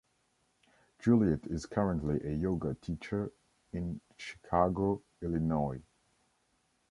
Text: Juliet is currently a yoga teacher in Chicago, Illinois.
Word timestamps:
Juliet 0.97 1.45
is 1.45 1.67
currently 1.67 2.19
a 2.27 2.33
yoga 2.35 2.73
teacher 2.73 3.31
in 3.71 4.01
Chicago, 4.17 5.03
Illinois. 5.21 5.83